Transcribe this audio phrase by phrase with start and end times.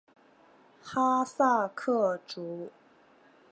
[0.81, 2.71] 哈萨克族。